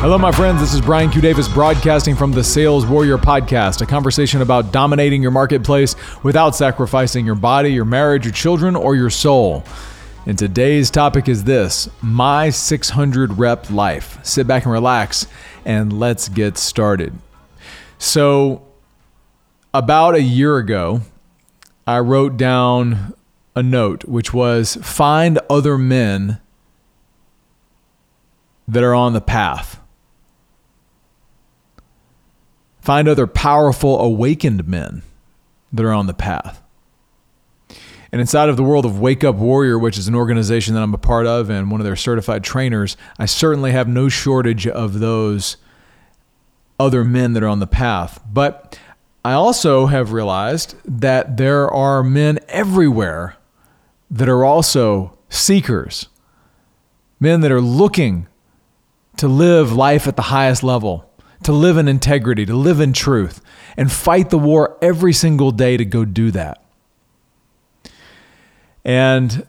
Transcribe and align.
Hello, 0.00 0.16
my 0.16 0.30
friends. 0.30 0.60
This 0.60 0.74
is 0.74 0.80
Brian 0.80 1.10
Q. 1.10 1.20
Davis 1.20 1.48
broadcasting 1.48 2.14
from 2.14 2.30
the 2.30 2.44
Sales 2.44 2.86
Warrior 2.86 3.18
Podcast, 3.18 3.82
a 3.82 3.86
conversation 3.86 4.42
about 4.42 4.72
dominating 4.72 5.20
your 5.20 5.32
marketplace 5.32 5.96
without 6.22 6.54
sacrificing 6.54 7.26
your 7.26 7.34
body, 7.34 7.72
your 7.72 7.84
marriage, 7.84 8.24
your 8.24 8.32
children, 8.32 8.76
or 8.76 8.94
your 8.94 9.10
soul. 9.10 9.64
And 10.24 10.38
today's 10.38 10.92
topic 10.92 11.28
is 11.28 11.42
this 11.42 11.88
My 12.00 12.48
600 12.48 13.38
Rep 13.38 13.70
Life. 13.70 14.24
Sit 14.24 14.46
back 14.46 14.62
and 14.62 14.72
relax, 14.72 15.26
and 15.64 15.98
let's 15.98 16.28
get 16.28 16.58
started. 16.58 17.12
So, 17.98 18.64
about 19.74 20.14
a 20.14 20.22
year 20.22 20.58
ago, 20.58 21.00
I 21.88 21.98
wrote 21.98 22.36
down 22.36 23.14
a 23.56 23.64
note 23.64 24.04
which 24.04 24.32
was 24.32 24.76
find 24.76 25.40
other 25.50 25.76
men 25.76 26.38
that 28.68 28.84
are 28.84 28.94
on 28.94 29.12
the 29.12 29.20
path. 29.20 29.80
Find 32.88 33.06
other 33.06 33.26
powerful, 33.26 34.00
awakened 34.00 34.66
men 34.66 35.02
that 35.74 35.84
are 35.84 35.92
on 35.92 36.06
the 36.06 36.14
path. 36.14 36.62
And 38.10 38.18
inside 38.18 38.48
of 38.48 38.56
the 38.56 38.62
world 38.62 38.86
of 38.86 38.98
Wake 38.98 39.22
Up 39.22 39.36
Warrior, 39.36 39.78
which 39.78 39.98
is 39.98 40.08
an 40.08 40.14
organization 40.14 40.72
that 40.72 40.82
I'm 40.82 40.94
a 40.94 40.96
part 40.96 41.26
of 41.26 41.50
and 41.50 41.70
one 41.70 41.82
of 41.82 41.84
their 41.84 41.96
certified 41.96 42.42
trainers, 42.42 42.96
I 43.18 43.26
certainly 43.26 43.72
have 43.72 43.88
no 43.88 44.08
shortage 44.08 44.66
of 44.66 45.00
those 45.00 45.58
other 46.80 47.04
men 47.04 47.34
that 47.34 47.42
are 47.42 47.48
on 47.48 47.60
the 47.60 47.66
path. 47.66 48.22
But 48.32 48.78
I 49.22 49.34
also 49.34 49.84
have 49.84 50.12
realized 50.12 50.74
that 50.86 51.36
there 51.36 51.70
are 51.70 52.02
men 52.02 52.38
everywhere 52.48 53.36
that 54.10 54.30
are 54.30 54.46
also 54.46 55.18
seekers, 55.28 56.08
men 57.20 57.42
that 57.42 57.52
are 57.52 57.60
looking 57.60 58.28
to 59.18 59.28
live 59.28 59.74
life 59.74 60.08
at 60.08 60.16
the 60.16 60.22
highest 60.22 60.62
level 60.62 61.07
to 61.42 61.52
live 61.52 61.76
in 61.76 61.88
integrity, 61.88 62.44
to 62.46 62.54
live 62.54 62.80
in 62.80 62.92
truth, 62.92 63.40
and 63.76 63.90
fight 63.90 64.30
the 64.30 64.38
war 64.38 64.76
every 64.82 65.12
single 65.12 65.50
day 65.50 65.76
to 65.76 65.84
go 65.84 66.04
do 66.04 66.30
that. 66.32 66.62
And 68.84 69.46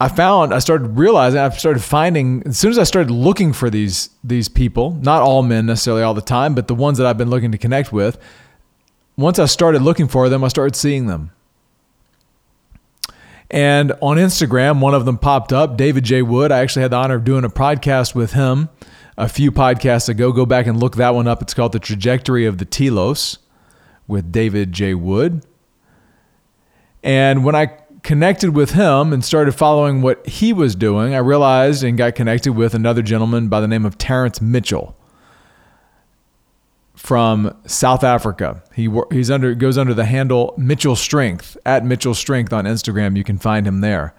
I 0.00 0.08
found, 0.08 0.54
I 0.54 0.60
started 0.60 0.96
realizing, 0.96 1.40
I 1.40 1.50
started 1.50 1.82
finding, 1.82 2.42
as 2.46 2.56
soon 2.56 2.70
as 2.70 2.78
I 2.78 2.84
started 2.84 3.10
looking 3.10 3.52
for 3.52 3.68
these, 3.68 4.08
these 4.24 4.48
people, 4.48 4.92
not 5.02 5.20
all 5.20 5.42
men 5.42 5.66
necessarily 5.66 6.02
all 6.02 6.14
the 6.14 6.22
time, 6.22 6.54
but 6.54 6.68
the 6.68 6.74
ones 6.74 6.96
that 6.98 7.06
I've 7.06 7.18
been 7.18 7.28
looking 7.28 7.52
to 7.52 7.58
connect 7.58 7.92
with, 7.92 8.18
once 9.18 9.38
I 9.38 9.44
started 9.44 9.82
looking 9.82 10.08
for 10.08 10.30
them, 10.30 10.42
I 10.42 10.48
started 10.48 10.74
seeing 10.74 11.06
them. 11.06 11.32
And 13.50 13.92
on 14.00 14.16
Instagram, 14.16 14.80
one 14.80 14.94
of 14.94 15.04
them 15.04 15.18
popped 15.18 15.52
up, 15.52 15.76
David 15.76 16.04
J. 16.04 16.22
Wood. 16.22 16.52
I 16.52 16.60
actually 16.60 16.82
had 16.82 16.92
the 16.92 16.96
honor 16.96 17.16
of 17.16 17.24
doing 17.24 17.44
a 17.44 17.50
podcast 17.50 18.14
with 18.14 18.32
him 18.32 18.68
a 19.20 19.28
few 19.28 19.52
podcasts 19.52 20.08
ago. 20.08 20.32
Go 20.32 20.46
back 20.46 20.66
and 20.66 20.80
look 20.80 20.96
that 20.96 21.14
one 21.14 21.28
up. 21.28 21.42
It's 21.42 21.52
called 21.52 21.72
The 21.72 21.78
Trajectory 21.78 22.46
of 22.46 22.56
the 22.56 22.64
Telos 22.64 23.38
with 24.08 24.32
David 24.32 24.72
J. 24.72 24.94
Wood. 24.94 25.44
And 27.02 27.44
when 27.44 27.54
I 27.54 27.76
connected 28.02 28.56
with 28.56 28.70
him 28.72 29.12
and 29.12 29.22
started 29.22 29.52
following 29.52 30.00
what 30.00 30.26
he 30.26 30.54
was 30.54 30.74
doing, 30.74 31.14
I 31.14 31.18
realized 31.18 31.84
and 31.84 31.98
got 31.98 32.14
connected 32.14 32.54
with 32.54 32.74
another 32.74 33.02
gentleman 33.02 33.48
by 33.48 33.60
the 33.60 33.68
name 33.68 33.84
of 33.84 33.98
Terrence 33.98 34.40
Mitchell 34.40 34.96
from 36.94 37.54
South 37.66 38.02
Africa. 38.02 38.62
He 38.74 38.88
he's 39.10 39.30
under 39.30 39.54
goes 39.54 39.76
under 39.76 39.92
the 39.92 40.06
handle 40.06 40.54
Mitchell 40.56 40.96
Strength 40.96 41.58
at 41.66 41.84
Mitchell 41.84 42.14
Strength 42.14 42.54
on 42.54 42.64
Instagram. 42.64 43.16
You 43.18 43.24
can 43.24 43.36
find 43.36 43.66
him 43.66 43.82
there. 43.82 44.14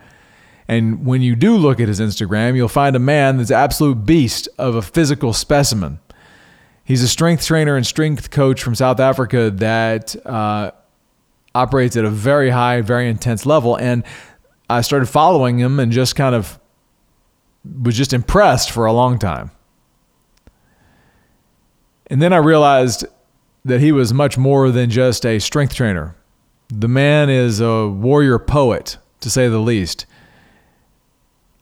And 0.67 1.05
when 1.05 1.21
you 1.21 1.35
do 1.35 1.57
look 1.57 1.79
at 1.79 1.87
his 1.87 1.99
Instagram, 1.99 2.55
you'll 2.55 2.67
find 2.67 2.95
a 2.95 2.99
man 2.99 3.37
that's 3.37 3.49
an 3.49 3.57
absolute 3.57 4.05
beast 4.05 4.47
of 4.57 4.75
a 4.75 4.81
physical 4.81 5.33
specimen. 5.33 5.99
He's 6.83 7.03
a 7.03 7.07
strength 7.07 7.45
trainer 7.45 7.75
and 7.75 7.85
strength 7.85 8.31
coach 8.31 8.61
from 8.61 8.75
South 8.75 8.99
Africa 8.99 9.49
that 9.51 10.15
uh, 10.25 10.71
operates 11.53 11.95
at 11.95 12.05
a 12.05 12.09
very 12.09 12.49
high, 12.49 12.81
very 12.81 13.09
intense 13.09 13.45
level. 13.45 13.75
And 13.75 14.03
I 14.69 14.81
started 14.81 15.07
following 15.07 15.57
him 15.57 15.79
and 15.79 15.91
just 15.91 16.15
kind 16.15 16.35
of 16.35 16.59
was 17.81 17.95
just 17.95 18.13
impressed 18.13 18.71
for 18.71 18.85
a 18.85 18.93
long 18.93 19.19
time. 19.19 19.51
And 22.07 22.21
then 22.21 22.33
I 22.33 22.37
realized 22.37 23.05
that 23.63 23.79
he 23.79 23.91
was 23.91 24.13
much 24.13 24.37
more 24.37 24.71
than 24.71 24.89
just 24.89 25.25
a 25.25 25.39
strength 25.39 25.75
trainer. 25.75 26.15
The 26.69 26.87
man 26.87 27.29
is 27.29 27.61
a 27.61 27.87
warrior 27.87 28.39
poet, 28.39 28.97
to 29.19 29.29
say 29.29 29.47
the 29.47 29.59
least. 29.59 30.05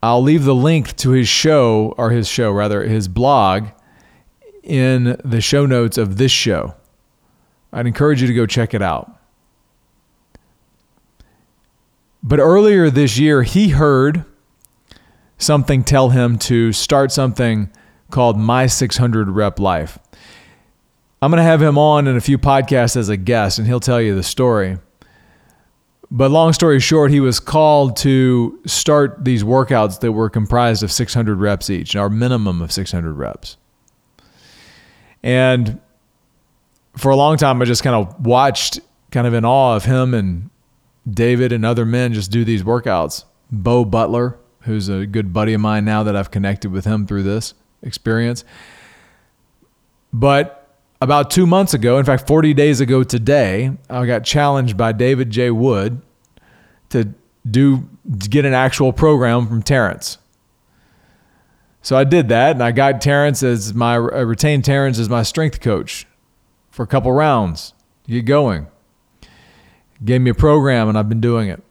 I'll 0.02 0.22
leave 0.22 0.46
the 0.46 0.56
link 0.56 0.96
to 0.98 1.12
his 1.12 1.28
show, 1.28 1.94
or 1.98 2.12
his 2.12 2.28
show, 2.28 2.52
rather, 2.52 2.84
his 2.84 3.08
blog 3.08 3.68
in 4.64 5.20
the 5.26 5.42
show 5.42 5.66
notes 5.66 5.98
of 5.98 6.18
this 6.18 6.32
show. 6.32 6.76
I'd 7.74 7.88
encourage 7.88 8.22
you 8.22 8.28
to 8.28 8.34
go 8.34 8.46
check 8.46 8.74
it 8.74 8.82
out. 8.82 9.12
But 12.24 12.40
earlier 12.40 12.90
this 12.90 13.18
year, 13.18 13.44
he 13.44 13.70
heard 13.70 14.26
something 15.38 15.84
tell 15.84 16.10
him 16.10 16.38
to 16.40 16.74
start 16.74 17.12
something 17.12 17.70
called 18.12 18.38
My 18.38 18.68
600 18.68 19.30
Rep 19.30 19.60
Life. 19.60 20.00
I'm 21.22 21.32
going 21.32 21.38
to 21.40 21.44
have 21.44 21.62
him 21.62 21.78
on 21.78 22.08
in 22.08 22.16
a 22.16 22.22
few 22.22 22.38
podcasts 22.38 22.96
as 22.96 23.10
a 23.10 23.18
guest, 23.18 23.58
and 23.58 23.68
he'll 23.68 23.80
tell 23.80 24.02
you 24.02 24.16
the 24.16 24.24
story. 24.24 24.78
But 26.12 26.32
long 26.32 26.54
story 26.54 26.80
short, 26.80 27.12
he 27.12 27.20
was 27.20 27.40
called 27.40 27.96
to 27.98 28.60
start 28.66 29.24
these 29.24 29.44
workouts 29.44 30.00
that 30.00 30.12
were 30.12 30.30
comprised 30.30 30.82
of 30.82 30.92
600 30.92 31.40
reps 31.40 31.70
each, 31.70 31.96
our 31.96 32.10
minimum 32.10 32.62
of 32.62 32.72
600 32.72 33.14
reps. 33.14 33.58
And 35.22 35.80
for 36.98 37.12
a 37.12 37.16
long 37.16 37.38
time, 37.38 37.62
I 37.62 37.66
just 37.66 37.84
kind 37.84 37.96
of 37.96 38.26
watched, 38.26 38.80
kind 39.12 39.28
of 39.28 39.34
in 39.34 39.46
awe 39.46 39.76
of 39.76 39.86
him 39.86 40.14
and 40.14 40.50
David 41.10 41.52
and 41.52 41.66
other 41.66 41.86
men 41.86 42.14
just 42.14 42.32
do 42.32 42.44
these 42.44 42.64
workouts. 42.64 43.26
Bo 43.52 43.86
Butler, 43.86 44.38
who's 44.62 44.90
a 44.90 45.06
good 45.06 45.32
buddy 45.32 45.54
of 45.54 45.62
mine 45.62 45.86
now 45.86 46.04
that 46.04 46.16
I've 46.16 46.32
connected 46.32 46.72
with 46.72 46.86
him 46.86 47.06
through 47.06 47.24
this 47.24 47.54
experience. 47.84 48.44
But 50.12 50.59
about 51.02 51.32
two 51.32 51.46
months 51.46 51.74
ago, 51.74 51.98
in 51.98 52.06
fact, 52.06 52.28
40 52.28 52.54
days 52.54 52.82
ago 52.82 53.04
today, 53.04 53.72
I 53.90 54.06
got 54.06 54.24
challenged 54.24 54.76
by 54.76 54.92
David 54.92 55.30
J. 55.30 55.52
Wood 55.52 56.02
to 56.90 57.14
do 57.50 57.90
to 58.20 58.30
get 58.30 58.46
an 58.46 58.54
actual 58.54 58.92
program 58.92 59.48
from 59.48 59.64
Terrence. 59.64 60.18
So 61.82 61.96
I 61.96 62.04
did 62.04 62.28
that, 62.30 62.52
and 62.52 62.64
I 62.64 62.72
got 62.72 63.00
Terrence 63.00 63.42
as 63.44 63.74
my 63.74 63.94
I 63.94 63.98
retained 63.98 64.66
Terrence 64.66 65.00
as 65.00 65.10
my 65.10 65.24
strength 65.24 65.62
coach 65.62 66.06
for 66.70 66.84
a 66.84 66.88
couple 66.88 67.12
rounds 67.12 67.74
get 68.08 68.26
going. 68.26 68.68
Gave 70.04 70.22
me 70.22 70.32
a 70.32 70.36
program, 70.36 70.90
and 70.90 70.98
I've 70.98 71.10
been 71.10 71.22
doing 71.22 71.50
it. 71.50 71.64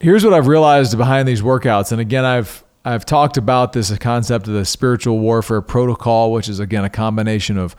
Here's 0.00 0.24
what 0.24 0.34
I've 0.34 0.46
realized 0.46 0.96
behind 0.96 1.28
these 1.28 1.42
workouts, 1.42 1.92
and 1.92 2.00
again, 2.00 2.24
I've 2.24 2.64
I've 2.84 3.06
talked 3.06 3.36
about 3.36 3.72
this 3.72 3.96
concept 3.98 4.48
of 4.48 4.54
the 4.54 4.64
spiritual 4.64 5.18
warfare 5.20 5.60
protocol, 5.60 6.32
which 6.32 6.48
is 6.48 6.58
again 6.58 6.84
a 6.84 6.90
combination 6.90 7.56
of 7.56 7.76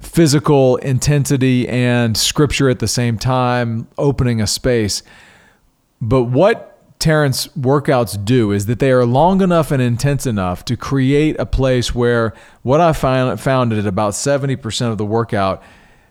physical 0.00 0.76
intensity 0.76 1.68
and 1.68 2.16
scripture 2.16 2.68
at 2.68 2.78
the 2.78 2.86
same 2.86 3.18
time, 3.18 3.88
opening 3.98 4.40
a 4.40 4.46
space. 4.46 5.02
But 6.00 6.24
what 6.24 6.72
Terrence 6.98 7.48
workouts 7.48 8.22
do 8.24 8.52
is 8.52 8.66
that 8.66 8.78
they 8.78 8.90
are 8.90 9.04
long 9.04 9.42
enough 9.42 9.70
and 9.70 9.82
intense 9.82 10.26
enough 10.26 10.64
to 10.66 10.76
create 10.76 11.36
a 11.38 11.46
place 11.46 11.94
where 11.94 12.32
what 12.62 12.80
I 12.80 12.92
found, 12.92 13.40
found 13.40 13.72
at 13.72 13.86
about 13.86 14.12
70% 14.12 14.90
of 14.90 14.96
the 14.96 15.04
workout, 15.04 15.62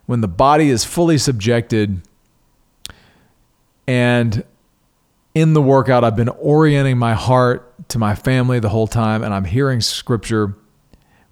when 0.05 0.21
the 0.21 0.27
body 0.27 0.69
is 0.69 0.83
fully 0.83 1.17
subjected 1.17 2.01
and 3.87 4.43
in 5.35 5.53
the 5.53 5.61
workout, 5.61 6.03
I've 6.03 6.15
been 6.15 6.29
orienting 6.29 6.97
my 6.97 7.13
heart 7.13 7.73
to 7.89 7.99
my 7.99 8.15
family 8.15 8.59
the 8.59 8.69
whole 8.69 8.87
time, 8.87 9.23
and 9.23 9.33
I'm 9.33 9.45
hearing 9.45 9.81
scripture 9.81 10.55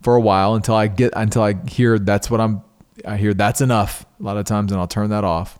for 0.01 0.15
a 0.15 0.21
while 0.21 0.55
until 0.55 0.75
I 0.75 0.87
get 0.87 1.13
until 1.15 1.43
I 1.43 1.55
hear 1.67 1.97
that's 1.97 2.29
what 2.29 2.41
I'm 2.41 2.61
I 3.05 3.17
hear 3.17 3.33
that's 3.33 3.61
enough 3.61 4.05
a 4.19 4.23
lot 4.23 4.37
of 4.37 4.45
times, 4.45 4.71
and 4.71 4.79
I'll 4.79 4.87
turn 4.87 5.09
that 5.09 5.23
off. 5.23 5.59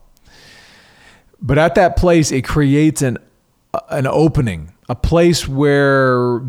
But 1.42 1.57
at 1.57 1.75
that 1.75 1.95
place, 1.98 2.31
it 2.31 2.44
creates 2.44 3.01
an 3.01 3.18
an 3.90 4.07
opening, 4.07 4.74
a 4.88 4.95
place 4.95 5.48
where 5.48 6.42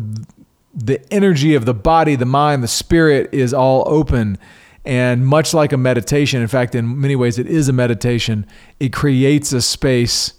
the 0.73 1.01
energy 1.11 1.55
of 1.55 1.65
the 1.65 1.73
body, 1.73 2.15
the 2.15 2.25
mind, 2.25 2.61
the 2.61 2.67
spirit 2.67 3.33
is 3.33 3.53
all 3.53 3.83
open. 3.87 4.37
And 4.83 5.25
much 5.25 5.51
like 5.51 5.73
a 5.73 5.77
meditation, 5.77 6.41
in 6.43 6.47
fact, 6.47 6.75
in 6.75 7.01
many 7.01 7.15
ways, 7.15 7.39
it 7.39 7.47
is 7.47 7.67
a 7.67 7.73
meditation, 7.73 8.45
it 8.79 8.93
creates 8.93 9.51
a 9.51 9.61
space 9.61 10.33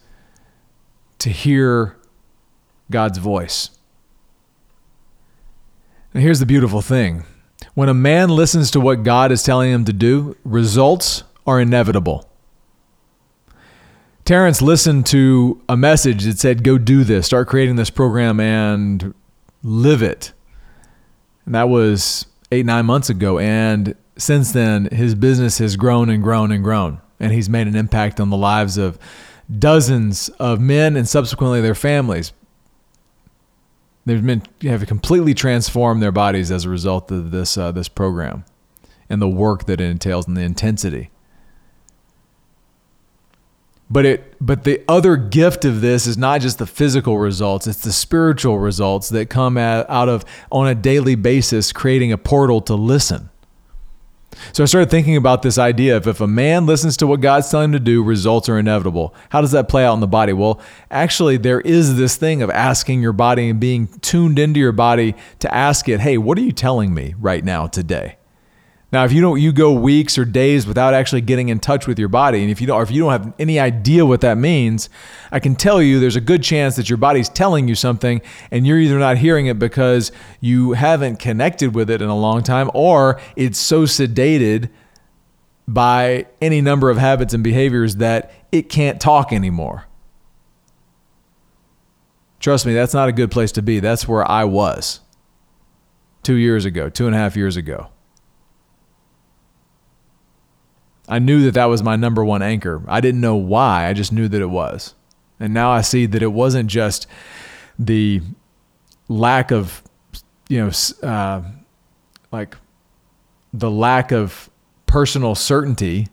to 1.19 1.31
hear 1.31 1.97
God's 2.88 3.19
voice. 3.19 3.75
And 6.14 6.23
here's 6.23 6.41
the 6.41 6.47
beautiful 6.47 6.81
thing 6.81 7.25
when 7.75 7.88
a 7.88 7.94
man 7.94 8.31
listens 8.31 8.70
to 8.73 8.81
what 8.81 9.03
God 9.03 9.31
is 9.31 9.43
telling 9.43 9.70
him 9.70 9.85
to 9.85 9.93
do, 9.93 10.37
results 10.44 11.25
are 11.47 11.61
inevitable. 11.61 12.29
Terrence 14.25 14.61
listened 14.61 15.06
to 15.06 15.62
a 15.69 15.76
message 15.76 16.25
that 16.25 16.38
said, 16.38 16.64
Go 16.64 16.79
do 16.79 17.05
this, 17.05 17.26
start 17.26 17.49
creating 17.49 17.76
this 17.76 17.91
program, 17.91 18.41
and 18.41 19.14
live 19.62 20.03
it. 20.03 20.32
And 21.44 21.55
that 21.55 21.69
was 21.69 22.26
eight, 22.50 22.67
nine 22.67 22.87
months 22.87 23.09
ago. 23.09 23.38
And 23.38 23.94
since 24.17 24.52
then, 24.52 24.87
his 24.87 25.14
business 25.14 25.59
has 25.59 25.76
grown 25.76 26.11
and 26.11 26.23
grown 26.23 26.50
and 26.50 26.64
grown. 26.64 27.00
And 27.20 27.32
he's 27.32 27.49
made 27.49 27.67
an 27.67 27.76
impact 27.76 28.20
on 28.20 28.31
the 28.31 28.37
lives 28.37 28.79
of 28.79 28.99
dozens 29.59 30.29
of 30.41 30.61
men 30.61 30.97
and 30.97 31.09
subsequently 31.09 31.61
their 31.61 31.75
families. 31.75 32.32
They've 34.06 34.25
been 34.25 34.43
have 34.62 34.87
completely 34.87 35.35
transformed 35.35 36.00
their 36.00 36.12
bodies 36.12 36.53
as 36.53 36.64
a 36.64 36.70
result 36.70 37.11
of 37.11 37.32
this 37.32 37.58
uh, 37.58 37.73
this 37.73 37.88
program 37.88 38.44
and 39.11 39.20
the 39.20 39.29
work 39.29 39.67
that 39.67 39.81
it 39.81 39.85
entails 39.85 40.26
and 40.29 40.37
the 40.37 40.43
intensity. 40.43 41.11
But 43.91 44.06
it 44.06 44.35
but 44.41 44.62
the 44.62 44.82
other 44.88 45.17
gift 45.17 45.64
of 45.64 45.81
this 45.81 46.06
is 46.06 46.17
not 46.17 46.41
just 46.41 46.58
the 46.58 46.67
physical 46.67 47.19
results, 47.19 47.67
it's 47.67 47.81
the 47.81 47.93
spiritual 47.93 48.61
results 48.61 49.08
that 49.08 49.29
come 49.29 49.56
out 49.56 50.09
of 50.09 50.25
on 50.52 50.69
a 50.69 50.75
daily 50.75 51.17
basis 51.17 51.73
creating 51.73 52.12
a 52.12 52.19
portal 52.19 52.61
to 52.62 52.75
listen. 52.75 53.29
So 54.53 54.62
I 54.62 54.67
started 54.67 54.91
thinking 54.91 55.17
about 55.17 55.43
this 55.43 55.59
idea 55.59 55.97
of 55.97 56.06
if 56.06 56.21
a 56.21 56.27
man 56.27 56.67
listens 56.67 56.97
to 56.99 57.06
what 57.06 57.21
God's 57.21 57.50
telling 57.50 57.67
him 57.67 57.73
to 57.73 57.81
do, 57.81 58.03
results 58.03 58.49
are 58.49 58.59
inevitable. 58.59 59.15
How 59.31 59.41
does 59.41 59.53
that 59.53 59.69
play 59.69 59.85
out 59.85 59.94
in 59.94 60.00
the 60.00 60.06
body? 60.06 60.33
Well, 60.33 60.61
actually, 60.91 61.37
there 61.37 61.61
is 61.61 61.97
this 61.97 62.17
thing 62.17 62.43
of 62.43 62.50
asking 62.50 63.03
your 63.03 63.12
body 63.12 63.49
and 63.49 63.61
being 63.61 63.88
tuned 64.00 64.38
into 64.38 64.61
your 64.61 64.73
body 64.73 65.15
to 65.41 65.55
ask 65.55 65.88
it, 65.88 66.00
hey, 66.00 66.19
what 66.19 66.38
are 66.38 66.43
you 66.43 66.53
telling 66.53 66.94
me 66.94 67.15
right 67.19 67.44
now 67.44 67.67
today? 67.67 68.17
Now, 68.93 69.05
if 69.05 69.12
you 69.12 69.21
don't, 69.21 69.41
you 69.41 69.53
go 69.53 69.73
weeks 69.73 70.17
or 70.17 70.25
days 70.25 70.65
without 70.65 70.94
actually 70.94 71.21
getting 71.21 71.49
in 71.49 71.59
touch 71.59 71.88
with 71.88 71.99
your 71.99 72.09
body, 72.09 72.43
and 72.43 72.50
if 72.50 72.61
you 72.61 72.69
don't, 72.69 72.77
or 72.77 72.83
if 72.85 72.91
you 72.91 73.03
don't 73.03 73.11
have 73.11 73.35
any 73.38 73.59
idea 73.59 74.06
what 74.06 74.21
that 74.21 74.38
means, 74.38 74.88
I 75.33 75.41
can 75.41 75.56
tell 75.56 75.83
you 75.83 75.99
there's 75.99 76.15
a 76.15 76.21
good 76.21 76.43
chance 76.43 76.77
that 76.77 76.88
your 76.88 76.97
body's 76.97 77.29
telling 77.29 77.67
you 77.67 77.75
something, 77.75 78.23
and 78.53 78.65
you're 78.65 78.79
either 78.79 78.99
not 78.99 79.19
hearing 79.19 79.47
it 79.47 79.59
because 79.59 80.12
you 80.41 80.73
haven't 80.75 81.19
connected 81.19 81.75
with 81.75 81.91
it 81.91 82.00
in 82.00 82.09
a 82.09 82.17
long 82.17 82.44
time, 82.44 82.71
or 82.75 83.21
it's 83.35 83.59
so 83.59 83.83
sedated 83.83 84.71
by 85.67 86.27
any 86.41 86.61
number 86.61 86.88
of 86.88 86.97
habits 86.97 87.35
and 87.35 87.43
behaviors 87.43 87.97
that 87.97 88.31
it 88.53 88.69
can't 88.69 89.00
talk 89.00 89.33
anymore. 89.33 89.87
Trust 92.38 92.67
me, 92.67 92.73
that's 92.73 92.94
not 92.94 93.09
a 93.09 93.12
good 93.12 93.33
place 93.33 93.50
to 93.53 93.62
be. 93.62 93.81
That's 93.81 94.06
where 94.06 94.31
I 94.31 94.44
was 94.44 95.00
two 96.23 96.37
years 96.37 96.65
ago, 96.65 96.88
two 96.88 97.06
and 97.06 97.17
a 97.17 97.19
half 97.19 97.37
years 97.37 97.56
ago. 97.56 97.88
I 101.08 101.19
knew 101.19 101.44
that 101.44 101.55
that 101.55 101.67
was 101.67 101.82
my 101.82 101.97
number 101.97 102.25
one 102.25 102.43
anchor. 102.43 102.82
I 102.88 103.00
didn't 103.00 103.20
know 103.20 103.37
why, 103.37 103.87
I 103.87 103.93
just 103.93 104.12
knew 104.12 104.29
that 104.29 104.41
it 104.41 104.50
was. 104.50 104.94
And 105.38 105.55
now 105.55 105.70
I 105.70 105.82
see 105.82 106.06
that 106.06 106.23
it 106.23 106.32
wasn't 106.32 106.69
just 106.69 107.06
the 107.79 108.23
lack 109.08 109.53
of, 109.53 109.82
you 110.49 110.64
know, 110.64 111.08
uh, 111.08 111.43
like 112.32 112.56
the 113.53 113.70
lack 113.70 114.12
of 114.12 114.50
personal 114.87 115.35
certainty, 115.35 116.08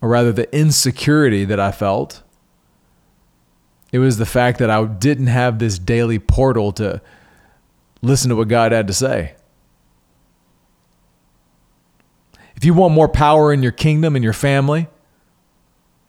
or 0.00 0.08
rather 0.08 0.32
the 0.32 0.54
insecurity 0.56 1.44
that 1.44 1.60
I 1.60 1.72
felt. 1.72 2.22
It 3.92 3.98
was 3.98 4.18
the 4.18 4.26
fact 4.26 4.58
that 4.58 4.70
I 4.70 4.84
didn't 4.84 5.28
have 5.28 5.58
this 5.58 5.78
daily 5.78 6.18
portal 6.18 6.72
to 6.72 7.00
listen 8.02 8.28
to 8.30 8.36
what 8.36 8.48
God 8.48 8.72
had 8.72 8.86
to 8.88 8.92
say. 8.92 9.36
If 12.56 12.64
you 12.64 12.74
want 12.74 12.94
more 12.94 13.08
power 13.08 13.52
in 13.52 13.62
your 13.62 13.72
kingdom 13.72 14.16
and 14.16 14.24
your 14.24 14.32
family, 14.32 14.88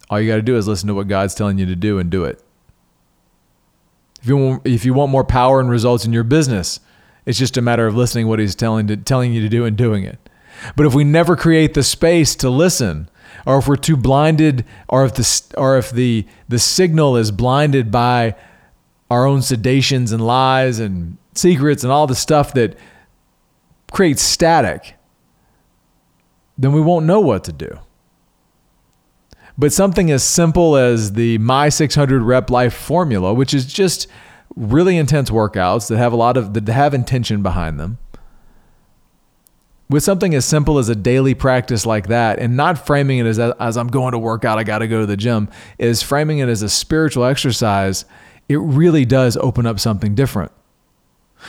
all 0.09 0.19
you 0.19 0.29
got 0.29 0.37
to 0.37 0.41
do 0.41 0.55
is 0.55 0.67
listen 0.67 0.87
to 0.87 0.93
what 0.93 1.07
God's 1.07 1.35
telling 1.35 1.57
you 1.57 1.65
to 1.65 1.75
do 1.75 1.99
and 1.99 2.09
do 2.09 2.23
it. 2.23 2.41
If 4.21 4.27
you 4.27 4.37
want, 4.37 4.65
if 4.65 4.85
you 4.85 4.93
want 4.93 5.11
more 5.11 5.23
power 5.23 5.59
and 5.59 5.69
results 5.69 6.05
in 6.05 6.13
your 6.13 6.23
business, 6.23 6.79
it's 7.25 7.37
just 7.37 7.57
a 7.57 7.61
matter 7.61 7.85
of 7.85 7.95
listening 7.95 8.27
what 8.27 8.39
He's 8.39 8.55
telling 8.55 8.87
to, 8.87 8.97
telling 8.97 9.33
you 9.33 9.41
to 9.41 9.49
do 9.49 9.65
and 9.65 9.75
doing 9.77 10.03
it. 10.03 10.17
But 10.75 10.85
if 10.85 10.93
we 10.93 11.03
never 11.03 11.35
create 11.35 11.73
the 11.73 11.83
space 11.83 12.35
to 12.37 12.49
listen, 12.49 13.09
or 13.45 13.59
if 13.59 13.67
we're 13.67 13.75
too 13.75 13.97
blinded, 13.97 14.65
or 14.87 15.05
if 15.05 15.13
the 15.13 15.53
or 15.57 15.77
if 15.77 15.91
the 15.91 16.25
the 16.47 16.59
signal 16.59 17.17
is 17.17 17.31
blinded 17.31 17.91
by 17.91 18.35
our 19.11 19.25
own 19.25 19.39
sedations 19.39 20.11
and 20.11 20.25
lies 20.25 20.79
and 20.79 21.17
secrets 21.35 21.83
and 21.83 21.91
all 21.91 22.07
the 22.07 22.15
stuff 22.15 22.53
that 22.53 22.77
creates 23.91 24.21
static, 24.21 24.96
then 26.57 26.71
we 26.71 26.81
won't 26.81 27.05
know 27.05 27.19
what 27.19 27.43
to 27.45 27.51
do. 27.51 27.79
But 29.57 29.73
something 29.73 30.11
as 30.11 30.23
simple 30.23 30.75
as 30.75 31.13
the 31.13 31.37
My 31.39 31.69
600 31.69 32.21
Rep 32.21 32.49
Life 32.49 32.73
formula, 32.73 33.33
which 33.33 33.53
is 33.53 33.65
just 33.65 34.07
really 34.55 34.97
intense 34.97 35.29
workouts 35.29 35.87
that 35.87 35.97
have 35.97 36.13
a 36.13 36.15
lot 36.15 36.37
of 36.37 36.53
that 36.53 36.67
have 36.67 36.93
intention 36.93 37.41
behind 37.41 37.79
them. 37.79 37.97
With 39.89 40.03
something 40.03 40.35
as 40.35 40.45
simple 40.45 40.79
as 40.79 40.89
a 40.89 40.95
daily 40.95 41.33
practice 41.33 41.85
like 41.85 42.07
that, 42.07 42.39
and 42.39 42.57
not 42.57 42.85
framing 42.85 43.19
it 43.19 43.25
as 43.25 43.39
as 43.39 43.77
I'm 43.77 43.87
going 43.87 44.11
to 44.11 44.19
work 44.19 44.45
out, 44.45 44.59
I 44.59 44.63
got 44.63 44.79
to 44.79 44.87
go 44.87 44.99
to 44.99 45.05
the 45.05 45.17
gym, 45.17 45.49
is 45.79 46.03
framing 46.03 46.39
it 46.39 46.49
as 46.49 46.61
a 46.61 46.69
spiritual 46.69 47.23
exercise. 47.23 48.05
It 48.49 48.57
really 48.57 49.05
does 49.05 49.37
open 49.37 49.65
up 49.65 49.79
something 49.79 50.13
different. 50.13 50.51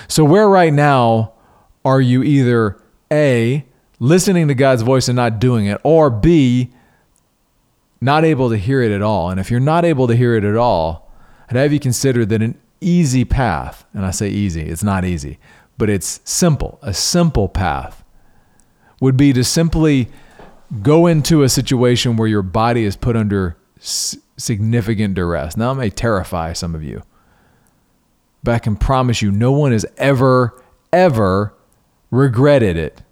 So 0.07 0.25
where 0.25 0.49
right 0.49 0.73
now 0.73 1.33
are 1.85 2.01
you 2.01 2.23
either 2.23 2.81
a 3.13 3.65
listening 3.99 4.49
to 4.49 4.55
God's 4.55 4.83
voice 4.83 5.09
and 5.09 5.17
not 5.17 5.39
doing 5.39 5.67
it, 5.67 5.81
or 5.83 6.11
B, 6.11 6.71
not 8.01 8.25
able 8.25 8.51
to 8.51 8.57
hear 8.57 8.83
it 8.83 8.93
at 8.93 9.03
all. 9.03 9.31
And 9.31 9.41
if 9.41 9.51
you're 9.51 9.61
not 9.61 9.85
able 9.85 10.07
to 10.07 10.17
hear 10.17 10.37
it 10.37 10.45
at 10.45 10.57
all, 10.57 11.11
I'd 11.51 11.57
have 11.57 11.73
you 11.73 11.81
consider 11.81 12.25
that 12.27 12.43
an 12.43 12.59
easy 12.81 13.25
path, 13.25 13.85
and 13.93 14.05
I 14.05 14.11
say 14.11 14.29
easy, 14.29 14.63
it's 14.63 14.85
not 14.85 15.05
easy, 15.05 15.39
but 15.77 15.91
it's 15.91 16.21
simple, 16.25 16.79
a 16.83 16.95
simple 16.95 17.49
path 17.49 18.05
would 19.01 19.17
be 19.17 19.33
to 19.33 19.45
simply 19.45 20.09
go 20.83 21.07
into 21.07 21.43
a 21.43 21.49
situation 21.49 22.17
where 22.17 22.29
your 22.29 22.43
body 22.43 22.85
is 22.85 22.97
put 22.97 23.17
under 23.17 23.57
significant 23.79 25.15
duress. 25.15 25.57
Now, 25.57 25.73
it 25.73 25.77
may 25.77 25.91
terrify 25.91 26.53
some 26.53 26.75
of 26.75 26.83
you, 26.83 27.03
but 28.43 28.55
I 28.55 28.59
can 28.59 28.77
promise 28.77 29.23
you, 29.23 29.31
no 29.31 29.53
one 29.53 29.73
has 29.73 29.87
ever, 29.97 30.63
ever 30.93 31.55
regretted 32.11 32.77
it 32.77 33.03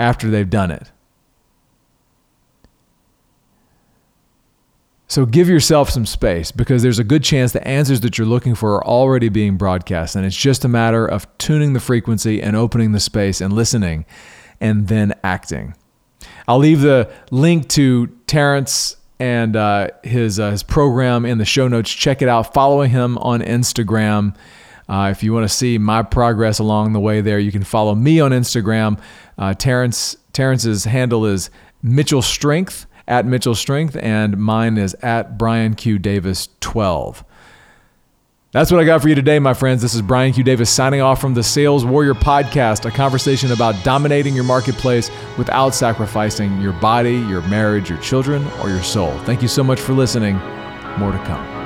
after 0.00 0.30
they've 0.30 0.50
done 0.50 0.72
it. 0.72 0.90
So 5.06 5.26
give 5.26 5.48
yourself 5.48 5.90
some 5.90 6.06
space 6.06 6.52
because 6.52 6.82
there's 6.82 7.00
a 7.00 7.04
good 7.04 7.24
chance 7.24 7.52
the 7.52 7.66
answers 7.66 8.00
that 8.02 8.16
you're 8.16 8.28
looking 8.28 8.54
for 8.54 8.76
are 8.76 8.86
already 8.86 9.28
being 9.28 9.56
broadcast. 9.56 10.14
And 10.14 10.24
it's 10.24 10.36
just 10.36 10.64
a 10.64 10.68
matter 10.68 11.04
of 11.04 11.26
tuning 11.36 11.72
the 11.72 11.80
frequency 11.80 12.40
and 12.40 12.56
opening 12.56 12.92
the 12.92 13.00
space 13.00 13.40
and 13.40 13.52
listening 13.52 14.06
and 14.60 14.86
then 14.86 15.12
acting. 15.24 15.74
I'll 16.46 16.58
leave 16.58 16.80
the 16.80 17.12
link 17.32 17.68
to 17.70 18.06
Terrence 18.28 18.96
and 19.18 19.56
uh, 19.56 19.88
his, 20.04 20.38
uh, 20.38 20.52
his 20.52 20.62
program 20.62 21.26
in 21.26 21.38
the 21.38 21.44
show 21.44 21.66
notes. 21.66 21.90
Check 21.90 22.22
it 22.22 22.28
out. 22.28 22.54
Follow 22.54 22.82
him 22.82 23.18
on 23.18 23.40
Instagram. 23.40 24.36
Uh, 24.90 25.08
if 25.10 25.22
you 25.22 25.32
want 25.32 25.48
to 25.48 25.54
see 25.54 25.78
my 25.78 26.02
progress 26.02 26.58
along 26.58 26.92
the 26.92 27.00
way 27.00 27.20
there, 27.20 27.38
you 27.38 27.52
can 27.52 27.62
follow 27.62 27.94
me 27.94 28.18
on 28.18 28.32
Instagram. 28.32 29.00
Uh, 29.38 29.54
Terrence 29.54 30.16
Terrence's 30.32 30.84
handle 30.84 31.24
is 31.24 31.48
Mitchell 31.80 32.22
Strength 32.22 32.86
at 33.06 33.24
Mitchell 33.24 33.54
Strength, 33.54 33.96
and 34.00 34.36
mine 34.36 34.76
is 34.76 34.94
at 34.94 35.38
Brian 35.38 35.74
Q 35.74 35.98
Davis 35.98 36.48
12. 36.60 37.24
That's 38.52 38.72
what 38.72 38.80
I 38.80 38.84
got 38.84 39.00
for 39.00 39.08
you 39.08 39.14
today, 39.14 39.38
my 39.38 39.54
friends. 39.54 39.80
This 39.80 39.94
is 39.94 40.02
Brian 40.02 40.32
Q. 40.32 40.42
Davis 40.42 40.70
signing 40.70 41.00
off 41.00 41.20
from 41.20 41.34
the 41.34 41.42
Sales 41.42 41.84
Warrior 41.84 42.14
Podcast, 42.14 42.84
a 42.84 42.90
conversation 42.90 43.52
about 43.52 43.76
dominating 43.84 44.34
your 44.34 44.42
marketplace 44.42 45.08
without 45.38 45.72
sacrificing 45.72 46.60
your 46.60 46.72
body, 46.72 47.14
your 47.14 47.42
marriage, 47.42 47.88
your 47.88 48.00
children, 48.00 48.44
or 48.60 48.68
your 48.68 48.82
soul. 48.82 49.16
Thank 49.20 49.40
you 49.40 49.48
so 49.48 49.62
much 49.62 49.78
for 49.78 49.92
listening. 49.92 50.34
More 50.98 51.12
to 51.12 51.22
come. 51.26 51.59